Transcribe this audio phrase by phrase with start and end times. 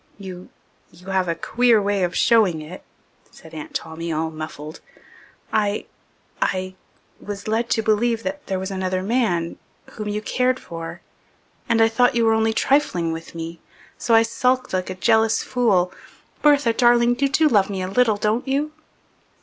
[0.17, 0.49] "You
[0.89, 2.81] you have taken a queer way of showing it,"
[3.29, 4.79] said Aunt Tommy, all muffled.
[5.53, 5.85] "I
[6.41, 6.73] I
[7.19, 9.59] was led to believe that there was another man
[9.91, 11.01] whom you cared for
[11.69, 13.59] and I thought you were only trifling with me.
[13.99, 15.93] So I sulked like a jealous fool.
[16.41, 18.71] Bertha, darling, you do love me a little, don't you?"